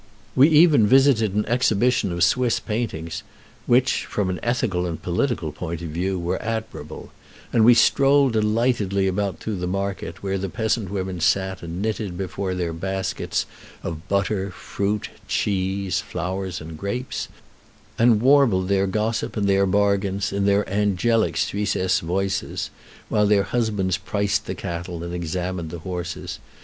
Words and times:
We 0.35 0.49
even 0.49 0.87
visited 0.87 1.35
an 1.35 1.45
exhibition 1.45 2.11
of 2.11 2.23
Swiss 2.23 2.59
paintings, 2.59 3.21
which, 3.67 4.05
from 4.05 4.31
an 4.31 4.39
ethical 4.41 4.87
and 4.87 4.99
political 4.99 5.51
point 5.51 5.83
of 5.83 5.89
view, 5.91 6.17
were 6.17 6.41
admirable; 6.41 7.11
and 7.53 7.63
we 7.63 7.75
strolled 7.75 8.33
delightedly 8.33 9.05
about 9.05 9.37
through 9.39 9.57
the 9.57 9.67
market, 9.67 10.23
where 10.23 10.39
the 10.39 10.49
peasant 10.49 10.89
women 10.89 11.19
sat 11.19 11.61
and 11.61 11.83
knitted 11.83 12.17
before 12.17 12.55
their 12.55 12.73
baskets 12.73 13.45
of 13.83 14.09
butter, 14.09 14.49
fruit, 14.49 15.09
cheese, 15.27 15.99
flowers, 15.99 16.59
and 16.59 16.79
grapes, 16.79 17.27
and 17.99 18.21
warbled 18.23 18.69
their 18.69 18.87
gossip 18.87 19.37
and 19.37 19.47
their 19.47 19.67
bargains 19.67 20.33
in 20.33 20.47
their 20.47 20.67
angelic 20.67 21.37
Suissesse 21.37 21.99
voices, 21.99 22.71
while 23.07 23.27
their 23.27 23.43
husbands 23.43 23.97
priced 23.99 24.47
the 24.47 24.55
cattle 24.55 25.03
and 25.03 25.13
examined 25.13 25.69
the 25.69 25.77
horses. 25.85 26.39